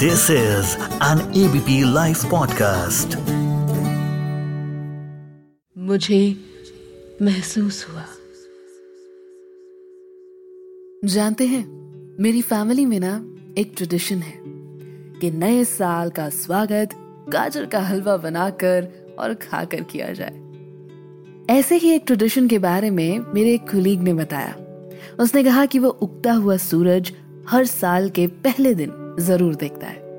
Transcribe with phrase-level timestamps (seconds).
[0.00, 3.16] This is an ABP Life podcast.
[5.78, 6.36] मुझे
[7.22, 8.04] महसूस हुआ।
[11.04, 11.64] जानते हैं
[12.20, 13.26] मेरी फैमिली में ना
[13.58, 14.40] एक ट्रेडिशन है
[15.20, 16.88] कि नए साल का स्वागत
[17.28, 18.88] गाजर का हलवा बनाकर
[19.18, 20.40] और खाकर किया जाए।
[21.58, 24.56] ऐसे ही एक ट्रेडिशन के बारे में मेरे एक कुलीग ने बताया।
[25.18, 27.12] उसने कहा कि वो उगता हुआ सूरज
[27.48, 30.10] हर साल के पहले दिन ज़रूर देखता है।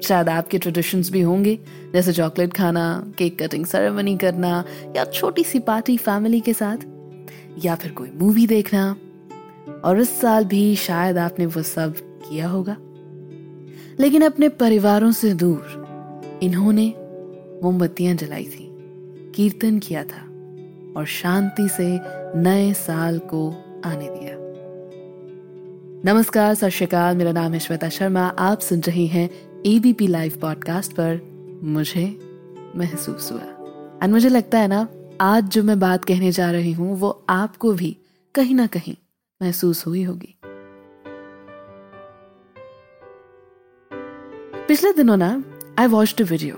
[0.00, 1.58] शायद आपके ट्रेडिशंस भी होंगे,
[1.92, 4.64] जैसे चॉकलेट खाना केक कटिंग सेरेमनी करना,
[4.96, 6.76] या छोटी सी पार्टी फैमिली के साथ,
[7.64, 8.96] या फिर कोई मूवी देखना।
[9.84, 12.76] और इस साल भी शायद आपने वो सब किया होगा।
[14.00, 15.82] लेकिन अपने परिवारों से दूर,
[16.42, 16.94] इन्होंने
[17.62, 18.68] मोमबत्तियाँ जलाई थी,
[19.34, 20.26] कीर्तन किया था,
[20.96, 22.00] और शांति से
[22.38, 24.41] नए साल को आने दिया।
[26.04, 29.28] नमस्कार, सत श्रीकाल मेरा नाम है श्वेता शर्मा। आप सुन रही हैं
[29.66, 31.20] एबीपी लाइव पॉडकास्ट पर
[31.64, 32.04] मुझे
[32.76, 33.42] महसूस हुआ।
[34.02, 34.88] एंड मुझे लगता है ना,
[35.20, 37.96] आज जो मैं बात कहने जा रही हूँ, वो आपको भी
[38.34, 38.96] कहीं ना कहीं
[39.42, 40.34] महसूस हुई होगी।
[44.68, 45.32] पिछले दिनों ना
[45.78, 46.56] आई वॉच अ वीडियो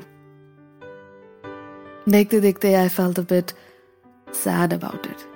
[2.08, 3.52] देखते देखते I felt a bit
[4.34, 5.32] sad about it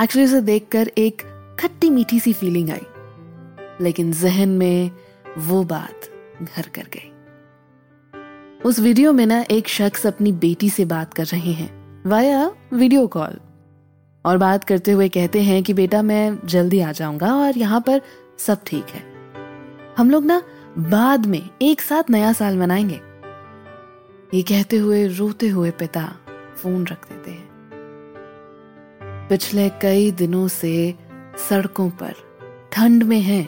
[0.00, 1.22] actually उसे देखकर एक
[1.62, 2.86] खट्टी मीठी सी फीलिंग आई।
[3.80, 4.90] लेकिन जहन में
[5.38, 6.00] वो बात
[6.42, 7.12] घर कर गई।
[8.64, 13.06] उस वीडियो में ना एक शख्स अपनी बेटी से बात कर रहे हैं वाया वीडियो
[13.06, 13.40] कॉल
[14.26, 18.00] और बात करते हुए कहते हैं कि, बेटा, मैं जल्दी आ जाऊँगा और यहाँ पर
[18.38, 19.02] सब ठीक है।
[19.96, 20.42] हम लोग ना
[20.78, 23.00] बाद में एक साथ नया साल मनाएँगे।
[24.36, 26.16] ये कहते हुए, रोते हुए पिता
[26.62, 27.52] फ़ोन रख देते हैं।
[29.28, 30.94] पिछले कई दिनों से
[31.38, 32.14] सड़कों पर,
[32.72, 33.44] ठंड में है,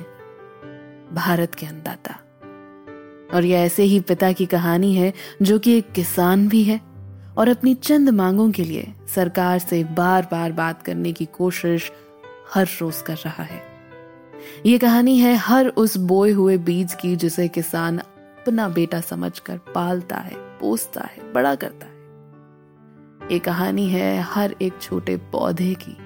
[1.13, 2.17] भारत के अन्नदाता।
[3.35, 6.81] और यह ऐसे ही पिता की कहानी है, जो कि एक किसान भी है,
[7.39, 11.93] और अपनी चंद मांगों के लिए सरकार से बार बार बात करने की कोशिश
[12.55, 13.63] हर रोज कर रहा है।
[14.67, 20.17] ये कहानी है हर उस बोए हुए बीज की, जिसे किसान अपना बेटा समझकर पालता
[20.17, 21.95] है, पोसता है, बड़ा करता है।
[23.33, 26.04] ये कहानी है हर एक छोटे पौधे की।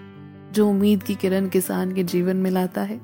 [0.59, 3.01] जो उम्मीद की किरण किसान के जीवन में लाता है।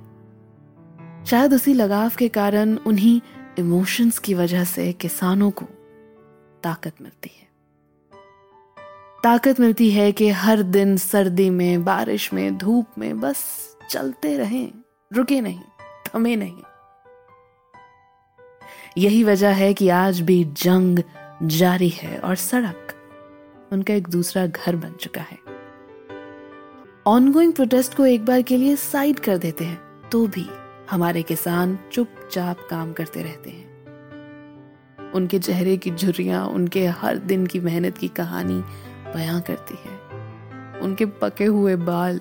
[1.25, 3.21] शायद उसी लगाव के कारण उन्हीं
[3.59, 5.67] इमोशंस की वजह से किसानों को
[6.63, 7.49] ताकत मिलती है।
[9.25, 13.45] ताकत मिलती है कि हर दिन सर्दी में, बारिश में, धूप में बस
[13.91, 14.73] चलते रहें,
[15.13, 15.61] रुके नहीं,
[16.07, 16.59] थमे नहीं।
[18.99, 20.99] यही वजह है कि आज भी जंग
[21.43, 22.95] जारी है और सड़क
[23.73, 25.44] उनका एक दूसरा घर बन चुका है।
[27.07, 30.47] ऑनगोइंग प्रोटेस्ट को एक बार के लिए साइड कर देते हैं तो भी
[30.91, 37.61] हमारे किसान चुपचाप काम करते रहते हैं। उनके चेहरे की झुर्रियाँ, उनके हर दिन की
[37.61, 38.61] मेहनत की कहानी
[39.15, 42.21] बयां करती है। उनके पके हुए बाल,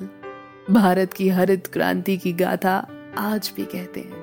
[0.72, 4.22] भारत की हरित क्रांति की गाथा आज भी कहते हैं।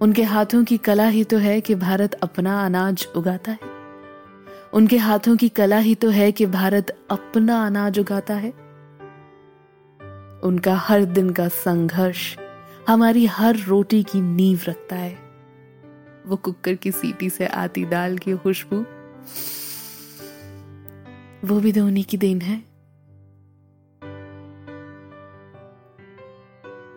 [0.00, 3.74] उनके हाथों की कला ही तो है कि भारत अपना अनाज उगाता है।
[4.72, 8.65] उनके हाथों की कला ही तो है कि भारत अपना अनाज उगाता है।
[10.44, 12.36] उनका हर दिन का संघर्ष
[12.88, 15.18] हमारी हर रोटी की नींव रखता है।
[16.26, 18.84] वो कुकर की सीटी से आती दाल की खुशबू।
[21.48, 22.62] वो भी धोनी की देन है।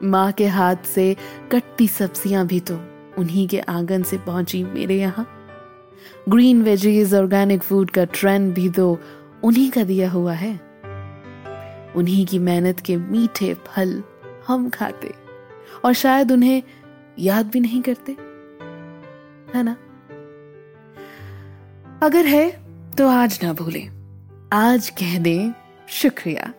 [0.03, 1.15] माँ के हाथ से
[1.51, 2.75] कट्टी सब्ज़ियाँ भी तो
[3.17, 5.27] उन्हीं के आँगन से पहुँची मेरे यहाँ।
[6.29, 8.99] ग्रीन वेजीज, ऑर्गेनिक फ़ूड का ट्रेंड भी तो
[9.43, 10.68] उन्हीं का दिया हुआ है।
[11.95, 14.03] उन्हीं की मेहनत के मीठे फल
[14.47, 15.13] हम खाते
[15.85, 16.63] और शायद उन्हें
[17.19, 18.11] याद भी नहीं करते,
[19.57, 19.77] है ना?
[22.05, 22.49] अगर है
[22.97, 23.89] तो आज ना भूलें।
[24.53, 25.51] आज कह दें
[25.87, 26.53] शुक्रिया।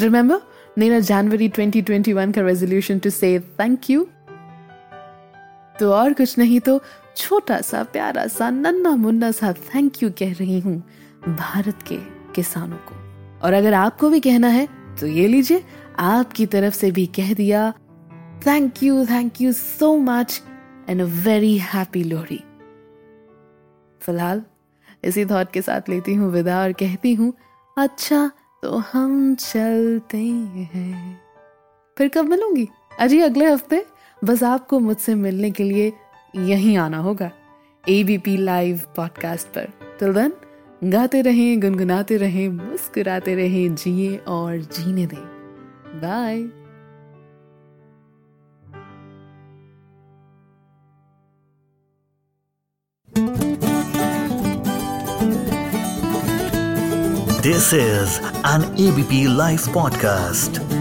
[0.00, 0.40] रिमेंबर
[0.78, 4.06] मेरा जनवरी 2021 का resolution to say thank you
[5.80, 6.80] तो और कुछ नहीं तो
[7.16, 10.78] छोटा सा, प्यारा सा, नन्ना मुन्ना सा थैंक यू कह रही हूँ
[11.28, 11.96] भारत के
[12.34, 12.99] किसानों को।
[13.42, 14.66] और अगर आपको भी कहना है
[15.00, 15.62] तो ये लीजिए,
[15.98, 17.70] आपकी तरफ़ से भी कह दिया
[18.46, 20.42] thank you thank you so much
[20.88, 22.42] and a very happy Lohri
[24.00, 24.42] फ़िलहाल,
[25.04, 27.32] इसी थॉट के साथ लेती हूँ विदा और कहती हूँ
[27.76, 28.30] अच्छा
[28.62, 31.20] तो हम चलते हैं।
[31.96, 32.68] फिर कब मिलूँगी?
[33.00, 33.84] अजी अगले हफ़्ते?
[34.22, 35.92] बस आपको मुझसे मिलने के लिए
[36.36, 37.30] यहीं आना होगा
[37.84, 39.68] एबीपी लाइव पॉडकास्ट पर।
[40.00, 40.32] टिल देन
[40.84, 45.28] गाते रहें, गुनगुनाते रहें, मुस्कुराते रहें, जिए और जीने दें
[46.00, 46.48] bye
[57.44, 60.79] This is an ABP Life podcast.